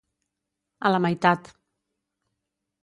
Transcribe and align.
A 0.89 0.93
la 0.95 1.01
meitat. 1.07 1.53